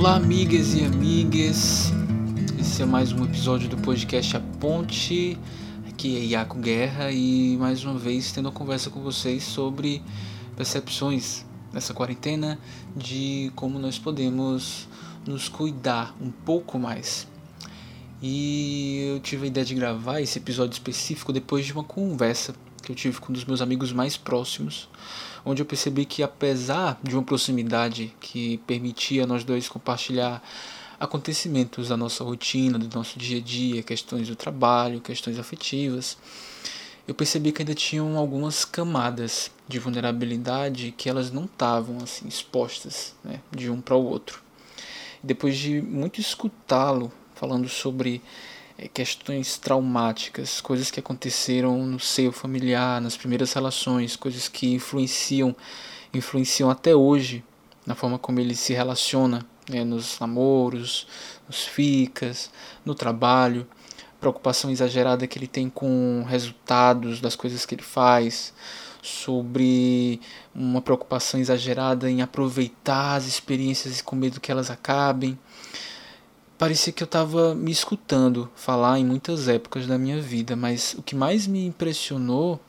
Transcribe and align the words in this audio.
Olá, 0.00 0.16
amigas 0.16 0.72
e 0.72 0.82
amigues. 0.82 1.92
Esse 2.58 2.80
é 2.80 2.86
mais 2.86 3.12
um 3.12 3.22
episódio 3.22 3.68
do 3.68 3.76
podcast 3.76 4.34
A 4.34 4.40
Ponte. 4.40 5.36
Aqui 5.86 6.16
é 6.16 6.20
Iaco 6.20 6.56
Guerra 6.56 7.12
e 7.12 7.54
mais 7.58 7.84
uma 7.84 7.98
vez 7.98 8.32
tendo 8.32 8.46
uma 8.46 8.50
conversa 8.50 8.88
com 8.88 9.02
vocês 9.02 9.42
sobre 9.42 10.02
percepções 10.56 11.44
nessa 11.70 11.92
quarentena 11.92 12.58
de 12.96 13.52
como 13.54 13.78
nós 13.78 13.98
podemos 13.98 14.88
nos 15.26 15.50
cuidar 15.50 16.16
um 16.18 16.30
pouco 16.30 16.78
mais. 16.78 17.28
E 18.22 19.04
eu 19.12 19.20
tive 19.20 19.44
a 19.44 19.48
ideia 19.48 19.66
de 19.66 19.74
gravar 19.74 20.22
esse 20.22 20.38
episódio 20.38 20.72
específico 20.72 21.30
depois 21.30 21.66
de 21.66 21.74
uma 21.74 21.84
conversa 21.84 22.54
que 22.82 22.90
eu 22.90 22.96
tive 22.96 23.20
com 23.20 23.32
um 23.32 23.34
dos 23.34 23.44
meus 23.44 23.60
amigos 23.60 23.92
mais 23.92 24.16
próximos, 24.16 24.88
onde 25.44 25.62
eu 25.62 25.66
percebi 25.66 26.04
que 26.04 26.22
apesar 26.22 26.98
de 27.02 27.14
uma 27.14 27.22
proximidade 27.22 28.14
que 28.20 28.58
permitia 28.66 29.26
nós 29.26 29.44
dois 29.44 29.68
compartilhar 29.68 30.42
acontecimentos 30.98 31.88
da 31.88 31.96
nossa 31.96 32.22
rotina, 32.22 32.78
do 32.78 32.94
nosso 32.94 33.18
dia 33.18 33.38
a 33.38 33.40
dia, 33.40 33.82
questões 33.82 34.28
do 34.28 34.36
trabalho, 34.36 35.00
questões 35.00 35.38
afetivas, 35.38 36.18
eu 37.08 37.14
percebi 37.14 37.50
que 37.52 37.62
ainda 37.62 37.74
tinham 37.74 38.16
algumas 38.16 38.64
camadas 38.64 39.50
de 39.66 39.78
vulnerabilidade 39.78 40.94
que 40.96 41.08
elas 41.08 41.30
não 41.32 41.46
estavam 41.46 41.98
assim 42.02 42.28
expostas, 42.28 43.14
né, 43.24 43.40
de 43.50 43.70
um 43.70 43.80
para 43.80 43.96
o 43.96 44.04
outro. 44.04 44.42
Depois 45.22 45.56
de 45.56 45.80
muito 45.80 46.20
escutá-lo 46.20 47.10
falando 47.34 47.68
sobre 47.68 48.22
questões 48.88 49.58
traumáticas, 49.58 50.60
coisas 50.60 50.90
que 50.90 51.00
aconteceram 51.00 51.84
no 51.86 52.00
seio 52.00 52.32
familiar, 52.32 53.00
nas 53.00 53.16
primeiras 53.16 53.52
relações, 53.52 54.16
coisas 54.16 54.48
que 54.48 54.74
influenciam, 54.74 55.54
influenciam 56.12 56.70
até 56.70 56.94
hoje 56.94 57.44
na 57.86 57.94
forma 57.94 58.18
como 58.18 58.40
ele 58.40 58.54
se 58.54 58.72
relaciona 58.72 59.44
né, 59.68 59.84
nos 59.84 60.18
namoros, 60.18 61.06
nos 61.48 61.64
ficas, 61.64 62.50
no 62.84 62.94
trabalho, 62.94 63.66
preocupação 64.20 64.70
exagerada 64.70 65.26
que 65.26 65.38
ele 65.38 65.46
tem 65.46 65.68
com 65.68 66.24
resultados 66.28 67.20
das 67.20 67.34
coisas 67.34 67.64
que 67.64 67.74
ele 67.74 67.82
faz, 67.82 68.52
sobre 69.02 70.20
uma 70.54 70.82
preocupação 70.82 71.40
exagerada 71.40 72.10
em 72.10 72.20
aproveitar 72.20 73.14
as 73.14 73.26
experiências 73.26 74.02
com 74.02 74.14
medo 74.14 74.40
que 74.40 74.52
elas 74.52 74.70
acabem. 74.70 75.38
Parecia 76.60 76.92
que 76.92 77.02
eu 77.02 77.06
estava 77.06 77.54
me 77.54 77.72
escutando 77.72 78.50
falar 78.54 78.98
em 78.98 79.04
muitas 79.04 79.48
épocas 79.48 79.86
da 79.86 79.96
minha 79.96 80.20
vida, 80.20 80.54
mas 80.54 80.92
o 80.92 81.02
que 81.02 81.16
mais 81.16 81.46
me 81.46 81.64
impressionou 81.64 82.60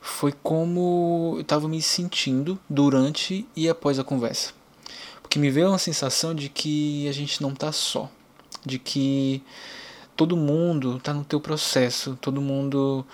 foi 0.00 0.30
como 0.30 1.32
eu 1.34 1.40
estava 1.40 1.66
me 1.66 1.82
sentindo 1.82 2.56
durante 2.68 3.44
e 3.56 3.68
após 3.68 3.98
a 3.98 4.04
conversa. 4.04 4.52
Porque 5.20 5.40
me 5.40 5.50
veio 5.50 5.70
uma 5.70 5.76
sensação 5.76 6.32
de 6.32 6.48
que 6.48 7.08
a 7.08 7.12
gente 7.12 7.42
não 7.42 7.50
está 7.50 7.72
só, 7.72 8.08
de 8.64 8.78
que 8.78 9.42
todo 10.14 10.36
mundo 10.36 10.98
está 10.98 11.12
no 11.12 11.24
teu 11.24 11.40
processo, 11.40 12.16
todo 12.20 12.40
mundo 12.40 13.04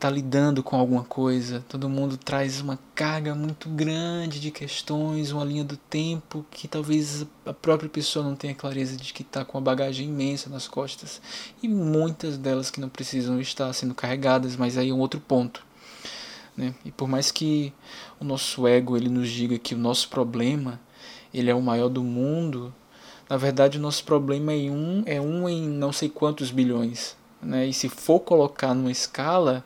está 0.00 0.08
lidando 0.08 0.62
com 0.62 0.76
alguma 0.76 1.04
coisa, 1.04 1.62
todo 1.68 1.86
mundo 1.86 2.16
traz 2.16 2.58
uma 2.58 2.78
carga 2.94 3.34
muito 3.34 3.68
grande 3.68 4.40
de 4.40 4.50
questões, 4.50 5.30
uma 5.30 5.44
linha 5.44 5.62
do 5.62 5.76
tempo 5.76 6.42
que 6.50 6.66
talvez 6.66 7.26
a 7.44 7.52
própria 7.52 7.88
pessoa 7.88 8.24
não 8.24 8.34
tenha 8.34 8.54
clareza 8.54 8.96
de 8.96 9.12
que 9.12 9.20
está 9.20 9.44
com 9.44 9.58
uma 9.58 9.62
bagagem 9.62 10.08
imensa 10.08 10.48
nas 10.48 10.66
costas 10.66 11.20
e 11.62 11.68
muitas 11.68 12.38
delas 12.38 12.70
que 12.70 12.80
não 12.80 12.88
precisam 12.88 13.38
estar 13.42 13.70
sendo 13.74 13.94
carregadas, 13.94 14.56
mas 14.56 14.78
aí 14.78 14.88
é 14.88 14.92
um 14.94 15.00
outro 15.00 15.20
ponto. 15.20 15.62
Né? 16.56 16.74
E 16.82 16.90
por 16.90 17.06
mais 17.06 17.30
que 17.30 17.70
o 18.18 18.24
nosso 18.24 18.66
ego 18.66 18.96
ele 18.96 19.10
nos 19.10 19.28
diga 19.28 19.58
que 19.58 19.74
o 19.74 19.78
nosso 19.78 20.08
problema 20.08 20.80
ele 21.32 21.50
é 21.50 21.54
o 21.54 21.60
maior 21.60 21.90
do 21.90 22.02
mundo, 22.02 22.74
na 23.28 23.36
verdade 23.36 23.76
o 23.76 23.82
nosso 23.82 24.02
problema 24.04 24.54
é 24.54 24.70
um, 24.70 25.02
é 25.04 25.20
um 25.20 25.46
em 25.46 25.68
não 25.68 25.92
sei 25.92 26.08
quantos 26.08 26.50
bilhões. 26.50 27.14
Né? 27.42 27.66
E 27.66 27.74
se 27.74 27.90
for 27.90 28.20
colocar 28.20 28.72
numa 28.72 28.90
escala 28.90 29.62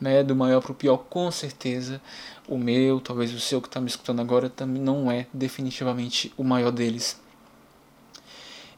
né, 0.00 0.22
do 0.22 0.34
maior 0.34 0.60
para 0.60 0.72
o 0.72 0.74
pior, 0.74 0.98
com 1.08 1.30
certeza 1.30 2.00
o 2.48 2.56
meu, 2.56 3.00
talvez 3.00 3.32
o 3.32 3.40
seu 3.40 3.60
que 3.60 3.68
está 3.68 3.80
me 3.80 3.88
escutando 3.88 4.20
agora, 4.20 4.48
também 4.48 4.82
não 4.82 5.10
é 5.10 5.26
definitivamente 5.32 6.32
o 6.36 6.42
maior 6.42 6.72
deles. 6.72 7.20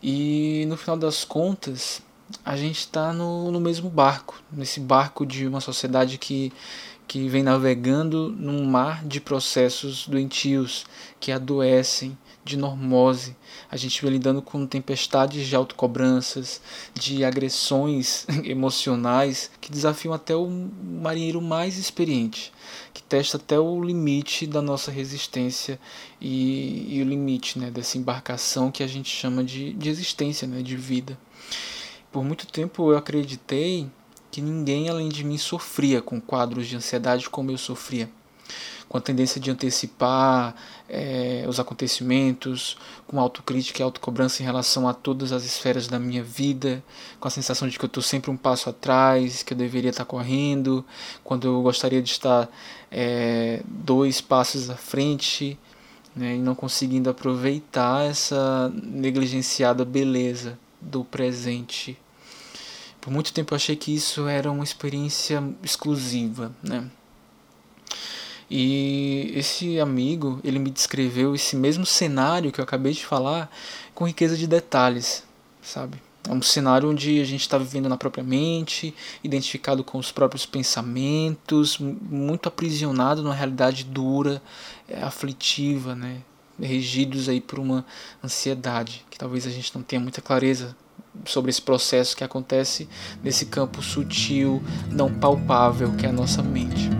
E 0.03 0.65
no 0.69 0.77
final 0.77 0.97
das 0.97 1.25
contas, 1.25 2.03
a 2.45 2.57
gente 2.57 2.81
está 2.81 3.13
no, 3.13 3.51
no 3.51 3.61
mesmo 3.61 3.89
barco, 3.89 4.43
nesse 4.51 4.81
barco 4.81 5.25
de 5.25 5.47
uma 5.47 5.61
sociedade 5.61 6.19
que 6.19 6.53
que 7.13 7.29
vem 7.29 7.43
navegando 7.43 8.31
num 8.31 8.65
mar 8.65 9.05
de 9.05 9.21
processos 9.21 10.07
doentios 10.09 10.87
que 11.21 11.31
adoecem 11.31 12.17
de 12.45 12.57
normose. 12.57 13.37
A 13.71 13.77
gente 13.77 14.03
vem 14.03 14.13
lidando 14.13 14.43
com 14.43 14.67
tempestades 14.67 15.47
de 15.47 15.55
autocobranças, 15.55 16.61
de 16.95 17.25
agressões 17.25 18.27
emocionais 18.45 19.51
que 19.61 19.71
desafiam 19.71 20.13
até 20.13 20.35
o 20.35 20.49
marinheiro 20.49 21.41
mais 21.41 21.79
experiente, 21.79 22.53
que 22.93 23.03
testa 23.03 23.37
até 23.37 23.59
o 23.59 23.83
limite 23.83 24.47
da 24.47 24.61
nossa 24.61 24.91
resistência 24.91 25.79
e, 26.21 26.97
e 26.97 27.03
o 27.03 27.05
limite 27.05 27.59
né, 27.59 27.71
dessa 27.71 27.99
embarcação 27.99 28.71
que 28.71 28.83
a 28.83 28.87
gente 28.87 29.11
chama 29.11 29.45
de, 29.45 29.73
de 29.73 29.89
existência, 29.89 30.47
né, 30.47 30.63
de 30.63 30.77
vida. 30.77 31.19
Por 32.11 32.25
muito 32.25 32.47
tempo 32.47 32.93
eu 32.93 32.99
acreditei 32.99 33.89
que 34.31 34.41
ninguém 34.41 34.89
além 34.89 35.09
de 35.09 35.25
mim 35.25 35.39
sofria 35.39 36.01
com 36.01 36.21
quadros 36.21 36.67
de 36.67 36.75
ansiedade 36.75 37.29
como 37.29 37.51
eu 37.51 37.59
sofria, 37.59 38.11
com 38.89 38.99
a 38.99 39.01
tendência 39.01 39.41
de 39.41 39.51
antecipar 39.51 40.55
é, 40.89 41.45
os 41.49 41.59
acontecimentos, 41.59 42.77
com 43.07 43.19
autocrítica 43.19 43.81
e 43.81 43.83
autocobrança 43.83 44.43
em 44.43 44.47
relação 44.47 44.89
a 44.89 44.95
todas 44.95 45.33
as 45.33 45.45
esferas 45.45 45.87
da 45.89 45.99
minha 45.99 46.23
vida, 46.23 46.83
com 47.19 47.27
a 47.29 47.31
sensação 47.31 47.69
de 47.69 47.79
que 47.79 47.85
eu 47.85 47.89
estou 47.89 48.03
sempre 48.03 48.31
um 48.31 48.37
passo 48.37 48.69
atrás, 48.69 49.43
que 49.43 49.55
eu 49.55 49.57
deveria 49.57 49.91
estar 49.91 50.05
correndo, 50.05 50.85
quando 51.25 51.47
eu 51.47 51.63
gostaria 51.63 52.03
de 52.03 52.11
estar 52.11 52.49
é, 52.91 53.63
dois 53.67 54.21
passos 54.21 54.71
à 54.71 54.77
frente. 54.77 55.59
Né, 56.15 56.35
e 56.35 56.39
não 56.39 56.55
conseguindo 56.55 57.09
aproveitar 57.09 58.05
essa 58.05 58.71
negligenciada 58.75 59.83
beleza 59.83 60.59
do 60.79 61.03
presente 61.03 61.99
por 63.03 63.13
muito 63.13 63.33
tempo 63.33 63.53
eu 63.53 63.57
achei 63.57 63.75
que 63.75 63.93
isso 63.93 64.29
era 64.29 64.51
uma 64.51 64.63
experiência 64.63 65.43
exclusiva, 65.61 66.55
né? 66.63 66.89
E 68.55 69.33
esse 69.35 69.81
amigo, 69.81 70.39
ele 70.45 70.59
me 70.59 70.71
descreveu 70.71 71.35
esse 71.35 71.57
mesmo 71.57 71.87
cenário 71.87 72.53
que 72.53 72.61
eu 72.61 72.63
acabei 72.63 72.93
de 72.93 73.07
falar 73.07 73.51
com 73.95 74.07
riqueza 74.07 74.37
de 74.37 74.47
detalhes, 74.47 75.25
sabe? 75.63 75.97
É 76.29 76.31
um 76.31 76.43
cenário 76.43 76.91
onde 76.91 77.19
a 77.19 77.25
gente 77.25 77.41
está 77.41 77.57
vivendo 77.57 77.89
na 77.89 77.97
própria 77.97 78.23
mente, 78.23 78.95
identificado 79.25 79.83
com 79.83 79.97
os 79.97 80.13
próprios 80.13 80.45
pensamentos, 80.45 81.79
muito 81.79 82.47
aprisionado 82.47 83.23
numa 83.23 83.35
realidade 83.35 83.85
dura, 83.85 84.43
é, 84.87 85.03
aflitiva, 85.03 85.95
né? 85.95 86.21
regidos 86.61 87.31
aí 87.31 87.41
por 87.41 87.59
uma 87.59 87.87
ansiedade 88.23 89.05
que 89.11 89.19
talvez 89.19 89.47
a 89.47 89.51
gente 89.51 89.75
não 89.75 89.83
tenha 89.83 89.99
muita 89.99 90.21
clareza 90.21 90.77
sobre 91.25 91.49
esse 91.51 91.63
processo 91.63 92.15
que 92.15 92.23
acontece 92.23 92.87
nesse 93.25 93.47
campo 93.47 93.83
sutil, 93.83 94.63
não 94.91 95.13
palpável 95.13 95.91
que 95.97 96.05
é 96.05 96.11
a 96.11 96.13
nossa 96.13 96.43
mente. 96.43 96.91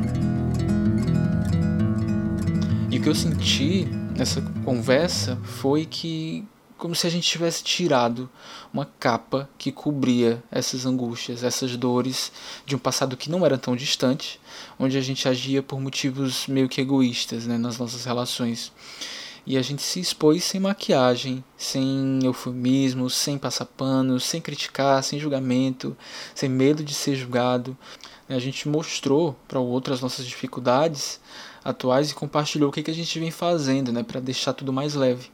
Que 3.03 3.09
eu 3.09 3.15
senti 3.17 3.85
nessa 4.17 4.41
conversa 4.65 5.37
foi 5.43 5.85
que 5.85 6.47
como 6.79 6.95
se 6.95 7.05
a 7.05 7.11
gente 7.11 7.29
tivesse 7.29 7.65
tirado 7.65 8.31
uma 8.73 8.85
capa 9.01 9.51
que 9.59 9.73
cobria 9.73 10.41
essas 10.53 10.87
angústias, 10.87 11.43
essas 11.43 11.77
dores 11.77 12.31
de 12.65 12.77
um 12.77 12.79
passado 12.79 13.17
que 13.17 13.29
não 13.29 13.45
era 13.45 13.59
tão 13.59 13.75
distante, 13.75 14.41
onde 14.79 14.97
a 14.97 15.01
gente 15.01 15.29
agia 15.29 15.65
por 15.65 15.81
motivos 15.81 16.47
meio 16.47 16.69
que 16.69 16.81
egoístas 16.81 17.45
né, 17.45 17.59
nas 17.59 17.77
nossas 17.77 18.05
relações. 18.05 18.71
E 19.45 19.59
a 19.59 19.63
gente 19.63 19.83
se 19.83 19.99
expôs 19.99 20.45
sem 20.45 20.61
maquiagem, 20.61 21.43
sem 21.57 22.21
eufemismo, 22.23 23.11
sem 23.11 23.37
passar 23.37 23.67
pano, 23.67 24.21
sem 24.21 24.41
criticar, 24.41 25.03
sem 25.03 25.19
julgamento, 25.19 25.97
sem 26.37 26.49
medo 26.49 26.85
de 26.85 26.95
ser 26.95 27.17
julgado. 27.17 27.77
A 28.29 28.39
gente 28.39 28.69
mostrou 28.69 29.37
para 29.49 29.59
o 29.59 29.67
outro 29.67 29.93
as 29.93 30.01
nossas 30.01 30.25
dificuldades 30.25 31.21
atuais 31.65 32.11
e 32.11 32.15
compartilhou 32.15 32.71
o 32.71 32.73
que, 32.73 32.83
que 32.83 32.91
a 32.91 32.95
gente 32.95 33.19
vem 33.19 33.31
fazendo 33.31 33.93
né, 33.93 34.03
para 34.03 34.21
deixar 34.21 34.53
tudo 34.53 34.73
mais 34.73 34.95
leve. 34.95 35.31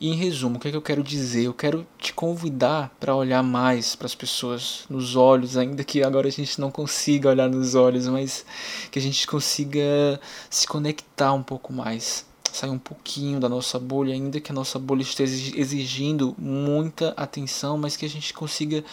E 0.00 0.10
em 0.10 0.14
resumo, 0.14 0.56
o 0.56 0.60
que, 0.60 0.70
que 0.70 0.76
eu 0.76 0.82
quero 0.82 1.02
dizer? 1.02 1.44
Eu 1.44 1.54
quero 1.54 1.86
te 1.98 2.12
convidar 2.12 2.94
para 2.98 3.14
olhar 3.14 3.42
mais 3.42 3.94
para 3.94 4.06
as 4.06 4.14
pessoas 4.14 4.84
nos 4.90 5.14
olhos, 5.14 5.56
ainda 5.56 5.84
que 5.84 6.02
agora 6.02 6.26
a 6.26 6.30
gente 6.30 6.60
não 6.60 6.70
consiga 6.70 7.28
olhar 7.28 7.48
nos 7.48 7.74
olhos, 7.74 8.08
mas 8.08 8.44
que 8.90 8.98
a 8.98 9.02
gente 9.02 9.26
consiga 9.26 10.20
se 10.50 10.66
conectar 10.66 11.32
um 11.32 11.42
pouco 11.42 11.72
mais 11.72 12.26
sair 12.52 12.70
um 12.70 12.78
pouquinho 12.78 13.40
da 13.40 13.48
nossa 13.48 13.78
bolha, 13.78 14.14
ainda 14.14 14.40
que 14.40 14.52
a 14.52 14.54
nossa 14.54 14.78
bolha 14.78 15.02
esteja 15.02 15.58
exigindo 15.58 16.34
muita 16.38 17.12
atenção, 17.16 17.76
mas 17.76 17.96
que 17.96 18.06
a 18.06 18.08
gente 18.08 18.32
consiga 18.32 18.84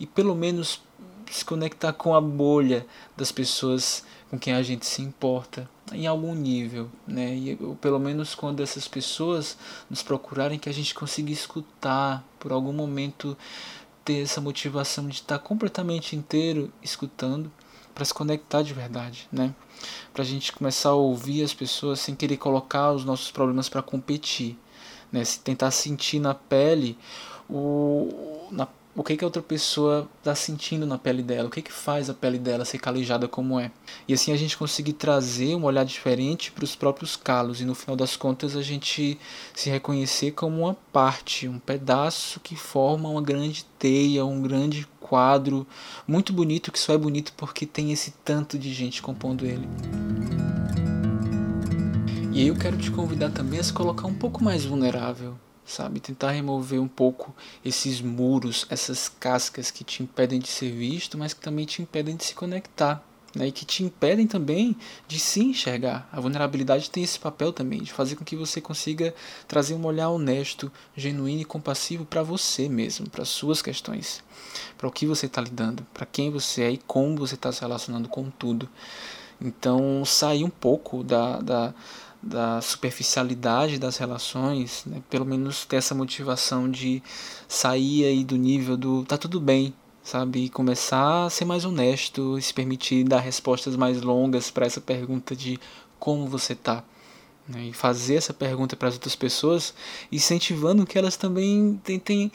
e 0.00 0.06
pelo 0.06 0.34
menos 0.34 0.82
se 1.30 1.44
conectar 1.44 1.92
com 1.92 2.14
a 2.14 2.20
bolha 2.20 2.86
das 3.16 3.30
pessoas 3.30 4.04
com 4.30 4.38
quem 4.38 4.52
a 4.52 4.62
gente 4.62 4.84
se 4.86 5.00
importa, 5.00 5.68
em 5.92 6.06
algum 6.06 6.34
nível, 6.34 6.90
né? 7.06 7.34
E 7.34 7.58
ou 7.60 7.76
pelo 7.76 7.98
menos 7.98 8.34
quando 8.34 8.62
essas 8.62 8.88
pessoas 8.88 9.56
nos 9.90 10.02
procurarem 10.02 10.58
que 10.58 10.68
a 10.68 10.72
gente 10.72 10.94
consiga 10.94 11.30
escutar 11.30 12.24
por 12.38 12.52
algum 12.52 12.72
momento 12.72 13.36
ter 14.04 14.22
essa 14.22 14.40
motivação 14.40 15.08
de 15.08 15.16
estar 15.16 15.38
completamente 15.38 16.14
inteiro 16.14 16.72
escutando 16.82 17.50
para 17.94 18.04
se 18.04 18.12
conectar 18.12 18.62
de 18.62 18.74
verdade, 18.74 19.28
né? 19.30 19.54
Para 20.12 20.22
a 20.22 20.26
gente 20.26 20.52
começar 20.52 20.90
a 20.90 20.94
ouvir 20.94 21.42
as 21.42 21.54
pessoas 21.54 22.00
sem 22.00 22.14
querer 22.14 22.36
colocar 22.36 22.92
os 22.92 23.04
nossos 23.04 23.30
problemas 23.30 23.68
para 23.68 23.82
competir, 23.82 24.58
né? 25.12 25.24
Se 25.24 25.40
tentar 25.40 25.70
sentir 25.70 26.18
na 26.18 26.34
pele 26.34 26.98
o 27.48 28.48
na 28.50 28.66
o 28.96 29.02
que, 29.02 29.16
que 29.16 29.24
a 29.24 29.26
outra 29.26 29.42
pessoa 29.42 30.08
está 30.18 30.34
sentindo 30.34 30.86
na 30.86 30.96
pele 30.96 31.22
dela, 31.22 31.48
o 31.48 31.50
que, 31.50 31.60
que 31.60 31.72
faz 31.72 32.08
a 32.08 32.14
pele 32.14 32.38
dela 32.38 32.64
ser 32.64 32.78
calejada 32.78 33.26
como 33.26 33.58
é. 33.58 33.70
E 34.06 34.14
assim 34.14 34.32
a 34.32 34.36
gente 34.36 34.56
conseguir 34.56 34.92
trazer 34.92 35.54
um 35.56 35.64
olhar 35.64 35.84
diferente 35.84 36.52
para 36.52 36.64
os 36.64 36.76
próprios 36.76 37.16
calos 37.16 37.60
e 37.60 37.64
no 37.64 37.74
final 37.74 37.96
das 37.96 38.16
contas 38.16 38.56
a 38.56 38.62
gente 38.62 39.18
se 39.52 39.68
reconhecer 39.68 40.30
como 40.32 40.62
uma 40.62 40.74
parte, 40.92 41.48
um 41.48 41.58
pedaço 41.58 42.38
que 42.40 42.54
forma 42.54 43.08
uma 43.08 43.22
grande 43.22 43.64
teia, 43.78 44.24
um 44.24 44.40
grande 44.40 44.86
quadro 45.00 45.66
muito 46.06 46.32
bonito 46.32 46.70
que 46.70 46.78
só 46.78 46.94
é 46.94 46.98
bonito 46.98 47.32
porque 47.36 47.66
tem 47.66 47.92
esse 47.92 48.12
tanto 48.24 48.58
de 48.58 48.72
gente 48.72 49.02
compondo 49.02 49.44
ele. 49.44 49.68
E 52.32 52.48
eu 52.48 52.56
quero 52.56 52.76
te 52.76 52.90
convidar 52.90 53.30
também 53.30 53.60
a 53.60 53.62
se 53.62 53.72
colocar 53.72 54.08
um 54.08 54.14
pouco 54.14 54.42
mais 54.42 54.64
vulnerável, 54.64 55.36
sabe? 55.64 56.00
Tentar 56.00 56.30
remover 56.30 56.80
um 56.80 56.88
pouco 56.88 57.34
esses 57.64 58.00
muros, 58.00 58.66
essas 58.68 59.08
cascas 59.08 59.70
que 59.70 59.84
te 59.84 60.02
impedem 60.02 60.38
de 60.38 60.48
ser 60.48 60.70
visto, 60.70 61.16
mas 61.16 61.32
que 61.32 61.40
também 61.40 61.64
te 61.64 61.82
impedem 61.82 62.16
de 62.16 62.24
se 62.24 62.34
conectar. 62.34 63.02
Né, 63.34 63.48
e 63.48 63.52
que 63.52 63.64
te 63.64 63.82
impedem 63.82 64.28
também 64.28 64.76
de 65.08 65.18
se 65.18 65.40
enxergar. 65.40 66.08
A 66.12 66.20
vulnerabilidade 66.20 66.88
tem 66.88 67.02
esse 67.02 67.18
papel 67.18 67.52
também, 67.52 67.82
de 67.82 67.92
fazer 67.92 68.14
com 68.14 68.24
que 68.24 68.36
você 68.36 68.60
consiga 68.60 69.12
trazer 69.48 69.74
um 69.74 69.84
olhar 69.84 70.08
honesto, 70.08 70.70
genuíno 70.96 71.40
e 71.40 71.44
compassivo 71.44 72.04
para 72.04 72.22
você 72.22 72.68
mesmo, 72.68 73.10
para 73.10 73.24
suas 73.24 73.60
questões, 73.60 74.22
para 74.78 74.86
o 74.86 74.92
que 74.92 75.04
você 75.04 75.26
está 75.26 75.40
lidando, 75.40 75.84
para 75.92 76.06
quem 76.06 76.30
você 76.30 76.62
é 76.62 76.70
e 76.70 76.78
como 76.78 77.16
você 77.16 77.34
está 77.34 77.50
se 77.50 77.60
relacionando 77.60 78.08
com 78.08 78.30
tudo. 78.30 78.68
Então, 79.40 80.04
sair 80.04 80.44
um 80.44 80.50
pouco 80.50 81.02
da, 81.02 81.40
da 81.40 81.74
da 82.24 82.60
superficialidade 82.60 83.78
das 83.78 83.98
relações, 83.98 84.84
né? 84.86 85.02
pelo 85.10 85.26
menos 85.26 85.66
ter 85.66 85.76
essa 85.76 85.94
motivação 85.94 86.70
de 86.70 87.02
sair 87.46 88.06
aí 88.06 88.24
do 88.24 88.36
nível 88.36 88.76
do 88.76 89.04
tá 89.04 89.18
tudo 89.18 89.38
bem, 89.38 89.74
sabe? 90.02 90.44
E 90.44 90.48
começar 90.48 91.26
a 91.26 91.30
ser 91.30 91.44
mais 91.44 91.66
honesto, 91.66 92.40
se 92.40 92.54
permitir 92.54 93.04
dar 93.04 93.20
respostas 93.20 93.76
mais 93.76 94.00
longas 94.00 94.50
para 94.50 94.64
essa 94.64 94.80
pergunta 94.80 95.36
de 95.36 95.60
como 95.98 96.26
você 96.26 96.54
tá. 96.54 96.82
Né? 97.46 97.66
E 97.66 97.72
fazer 97.74 98.14
essa 98.16 98.32
pergunta 98.32 98.74
para 98.74 98.88
as 98.88 98.94
outras 98.94 99.14
pessoas, 99.14 99.74
incentivando 100.10 100.86
que 100.86 100.96
elas 100.96 101.16
também 101.16 101.78
tentem 101.84 102.32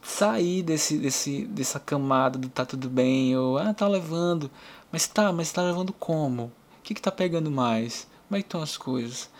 sair 0.00 0.62
desse, 0.62 0.96
desse, 0.96 1.44
dessa 1.46 1.78
camada 1.78 2.38
do 2.38 2.48
tá 2.48 2.64
tudo 2.64 2.88
bem, 2.88 3.36
ou 3.36 3.58
ah, 3.58 3.74
tá 3.74 3.86
levando, 3.86 4.50
mas 4.90 5.06
tá, 5.06 5.30
mas 5.30 5.52
tá 5.52 5.62
levando 5.62 5.92
como? 5.92 6.44
O 6.44 6.52
que, 6.82 6.94
que 6.94 7.02
tá 7.02 7.10
pegando 7.10 7.50
mais? 7.50 8.06
Como 8.28 8.36
é 8.36 8.40
que 8.40 8.46
estão 8.46 8.62
as 8.62 8.76
coisas? 8.76 9.30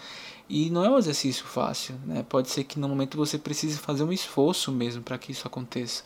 E 0.49 0.71
não 0.71 0.85
é 0.85 0.91
um 0.91 0.99
exercício 0.99 1.45
fácil, 1.45 1.97
né? 2.05 2.25
Pode 2.29 2.51
ser 2.51 2.65
que 2.65 2.79
no 2.79 2.89
momento 2.89 3.17
você 3.17 3.37
precise 3.37 3.79
fazer 3.79 4.05
um 4.05 4.13
esforço 4.13 4.71
mesmo 4.71 5.03
para 5.03 5.19
que 5.19 5.33
isso 5.33 5.47
aconteça. 5.47 6.05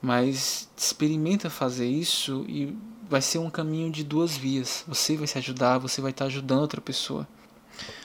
Mas 0.00 0.68
experimenta 0.76 1.48
fazer 1.48 1.88
isso 1.88 2.44
e 2.48 2.76
vai 3.08 3.22
ser 3.22 3.38
um 3.38 3.48
caminho 3.48 3.90
de 3.90 4.04
duas 4.04 4.36
vias. 4.36 4.84
Você 4.86 5.16
vai 5.16 5.26
se 5.26 5.38
ajudar, 5.38 5.78
você 5.78 6.02
vai 6.02 6.10
estar 6.10 6.26
ajudando 6.26 6.60
outra 6.60 6.80
pessoa. 6.80 7.26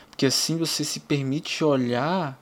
Porque 0.10 0.26
assim 0.26 0.58
você 0.58 0.86
se 0.86 1.02
permite 1.02 1.64
olhar 1.64 2.40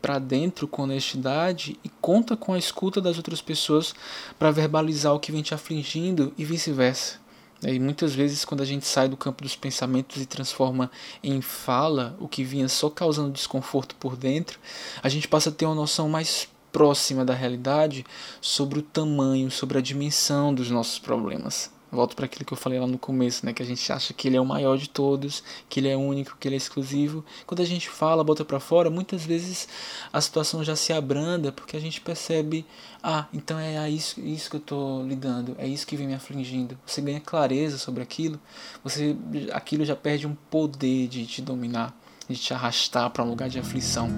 para 0.00 0.18
dentro 0.18 0.68
com 0.68 0.82
honestidade 0.82 1.78
e 1.82 1.88
conta 1.88 2.36
com 2.36 2.52
a 2.52 2.58
escuta 2.58 3.00
das 3.00 3.16
outras 3.16 3.40
pessoas 3.40 3.94
para 4.38 4.50
verbalizar 4.50 5.14
o 5.14 5.20
que 5.20 5.32
vem 5.32 5.42
te 5.42 5.54
afligindo 5.54 6.32
e 6.36 6.44
vice-versa. 6.44 7.21
E 7.64 7.78
muitas 7.78 8.14
vezes, 8.14 8.44
quando 8.44 8.60
a 8.60 8.66
gente 8.66 8.86
sai 8.86 9.08
do 9.08 9.16
campo 9.16 9.42
dos 9.42 9.54
pensamentos 9.54 10.20
e 10.20 10.26
transforma 10.26 10.90
em 11.22 11.40
fala 11.40 12.16
o 12.18 12.26
que 12.26 12.42
vinha 12.42 12.68
só 12.68 12.90
causando 12.90 13.30
desconforto 13.30 13.94
por 13.96 14.16
dentro, 14.16 14.58
a 15.02 15.08
gente 15.08 15.28
passa 15.28 15.50
a 15.50 15.52
ter 15.52 15.66
uma 15.66 15.74
noção 15.74 16.08
mais 16.08 16.48
próxima 16.72 17.24
da 17.24 17.34
realidade 17.34 18.04
sobre 18.40 18.78
o 18.78 18.82
tamanho, 18.82 19.50
sobre 19.50 19.78
a 19.78 19.82
dimensão 19.82 20.52
dos 20.52 20.70
nossos 20.70 20.98
problemas. 20.98 21.70
Volto 21.92 22.16
para 22.16 22.24
aquilo 22.24 22.46
que 22.46 22.54
eu 22.54 22.56
falei 22.56 22.80
lá 22.80 22.86
no 22.86 22.96
começo, 22.96 23.44
né? 23.44 23.52
Que 23.52 23.62
a 23.62 23.66
gente 23.66 23.92
acha 23.92 24.14
que 24.14 24.26
ele 24.26 24.38
é 24.38 24.40
o 24.40 24.46
maior 24.46 24.78
de 24.78 24.88
todos, 24.88 25.44
que 25.68 25.78
ele 25.78 25.90
é 25.90 25.96
único, 25.96 26.38
que 26.40 26.48
ele 26.48 26.54
é 26.54 26.56
exclusivo. 26.56 27.22
Quando 27.46 27.60
a 27.60 27.66
gente 27.66 27.90
fala, 27.90 28.24
bota 28.24 28.46
para 28.46 28.58
fora, 28.58 28.88
muitas 28.88 29.22
vezes 29.26 29.68
a 30.10 30.18
situação 30.18 30.64
já 30.64 30.74
se 30.74 30.90
abranda 30.90 31.52
porque 31.52 31.76
a 31.76 31.80
gente 31.80 32.00
percebe, 32.00 32.64
ah, 33.02 33.26
então 33.30 33.58
é 33.58 33.90
isso, 33.90 34.18
isso 34.20 34.48
que 34.48 34.56
eu 34.56 34.60
estou 34.60 35.06
lidando, 35.06 35.54
é 35.58 35.66
isso 35.68 35.86
que 35.86 35.94
vem 35.94 36.06
me 36.06 36.14
afligindo. 36.14 36.78
Você 36.86 37.02
ganha 37.02 37.20
clareza 37.20 37.76
sobre 37.76 38.02
aquilo, 38.02 38.40
você 38.82 39.14
aquilo 39.52 39.84
já 39.84 39.94
perde 39.94 40.26
um 40.26 40.34
poder 40.50 41.08
de 41.08 41.26
te 41.26 41.42
dominar, 41.42 41.94
de 42.26 42.36
te 42.36 42.54
arrastar 42.54 43.10
para 43.10 43.22
um 43.22 43.28
lugar 43.28 43.50
de 43.50 43.58
aflição. 43.58 44.08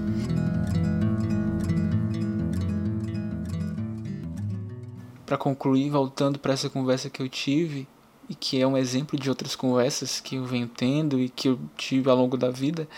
Para 5.35 5.39
concluir, 5.39 5.91
voltando 5.91 6.39
para 6.39 6.53
essa 6.53 6.71
conversa 6.71 7.11
que 7.11 7.21
eu 7.21 7.29
tive, 7.29 7.89
e 8.29 8.35
que 8.37 8.61
é 8.61 8.67
um 8.67 8.77
exemplo 8.77 9.19
de 9.19 9.29
outras 9.29 9.57
conversas 9.57 10.21
que 10.21 10.37
eu 10.37 10.45
venho 10.45 10.69
tendo 10.69 11.19
e 11.19 11.29
que 11.29 11.49
eu 11.49 11.59
tive 11.77 12.09
ao 12.09 12.17
longo 12.17 12.37
da 12.37 12.51
vida, 12.51 12.89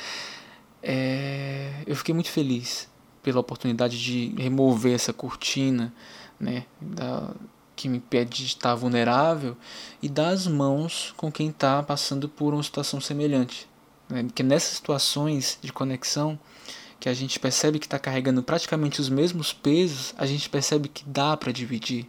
é, 0.82 1.82
eu 1.86 1.96
fiquei 1.96 2.14
muito 2.14 2.30
feliz 2.30 2.88
pela 3.22 3.40
oportunidade 3.40 4.00
de 4.00 4.34
remover 4.40 4.94
essa 4.94 5.12
cortina 5.12 5.92
né, 6.38 6.66
da, 6.80 7.34
que 7.74 7.88
me 7.88 7.96
impede 7.96 8.36
de 8.36 8.46
estar 8.46 8.74
vulnerável 8.74 9.56
e 10.02 10.08
dar 10.08 10.28
as 10.28 10.46
mãos 10.46 11.14
com 11.16 11.32
quem 11.32 11.48
está 11.48 11.82
passando 11.82 12.28
por 12.28 12.52
uma 12.52 12.62
situação 12.62 13.00
semelhante. 13.00 13.66
Né, 14.08 14.22
porque 14.24 14.42
nessas 14.42 14.76
situações 14.76 15.58
de 15.62 15.72
conexão, 15.72 16.38
que 17.00 17.08
a 17.08 17.14
gente 17.14 17.40
percebe 17.40 17.78
que 17.78 17.86
está 17.86 17.98
carregando 17.98 18.42
praticamente 18.42 19.00
os 19.00 19.08
mesmos 19.08 19.52
pesos, 19.52 20.14
a 20.18 20.26
gente 20.26 20.48
percebe 20.50 20.88
que 20.88 21.02
dá 21.06 21.36
para 21.36 21.50
dividir 21.50 22.06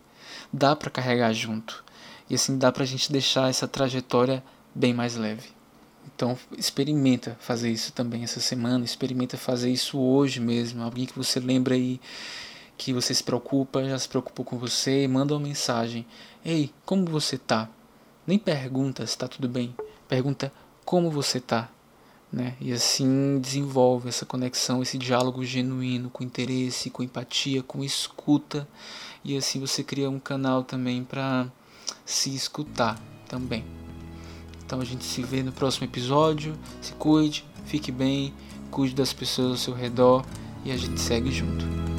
dá 0.52 0.76
para 0.76 0.90
carregar 0.90 1.34
junto. 1.34 1.84
E 2.30 2.36
assim 2.36 2.58
dá 2.58 2.72
para 2.72 2.84
a 2.84 2.88
gente 2.88 3.12
deixar 3.12 3.50
essa 3.50 3.68
trajetória 3.68 4.44
bem 4.74 4.94
mais 4.94 5.16
leve. 5.16 5.50
Então 6.16 6.38
experimenta 6.58 7.38
fazer 7.40 7.70
isso 7.70 7.92
também 7.92 8.24
essa 8.24 8.40
semana, 8.40 8.84
experimenta 8.84 9.38
fazer 9.38 9.70
isso 9.70 10.00
hoje 10.00 10.40
mesmo. 10.40 10.84
Alguém 10.84 11.06
que 11.06 11.18
você 11.18 11.40
lembra 11.40 11.76
aí 11.76 12.00
que 12.78 12.94
você 12.94 13.14
se 13.14 13.24
preocupa, 13.24 13.84
já 13.84 13.98
se 13.98 14.08
preocupou 14.08 14.46
com 14.46 14.58
você, 14.58 15.08
manda 15.08 15.34
uma 15.34 15.40
mensagem. 15.40 16.06
Ei, 16.46 16.72
como 16.86 17.06
você 17.06 17.38
tá? 17.38 17.68
Nem 18.26 18.38
pergunta 18.38 19.06
se 19.06 19.14
está 19.14 19.28
tudo 19.28 19.50
bem, 19.50 19.76
pergunta 20.08 20.52
como 20.86 21.10
você 21.10 21.40
tá. 21.40 21.70
Né? 22.32 22.56
E 22.60 22.74
assim 22.74 23.40
desenvolve 23.40 24.10
essa 24.10 24.26
conexão, 24.26 24.84
esse 24.84 24.98
diálogo 24.98 25.46
genuíno, 25.46 26.10
com 26.10 26.24
interesse, 26.24 26.90
com 26.90 27.02
empatia, 27.02 27.64
com 27.64 27.84
escuta 27.84 28.68
e 29.24 29.36
assim 29.36 29.60
você 29.60 29.84
cria 29.84 30.10
um 30.10 30.20
canal 30.20 30.64
também 30.64 31.04
para 31.04 31.48
se 32.06 32.34
escutar 32.34 32.98
também. 33.28 33.64
Então 34.66 34.80
a 34.82 34.86
gente 34.86 35.04
se 35.04 35.22
vê 35.24 35.44
no 35.44 35.52
próximo 35.52 35.86
episódio. 35.86 36.58
Se 36.82 36.94
cuide, 36.94 37.46
fique 37.66 37.92
bem, 37.92 38.34
cuide 38.72 38.96
das 38.96 39.14
pessoas 39.14 39.52
ao 39.52 39.58
seu 39.58 39.74
redor 39.74 40.26
e 40.64 40.72
a 40.72 40.78
gente 40.78 41.00
segue 41.00 41.32
junto. 41.32 41.97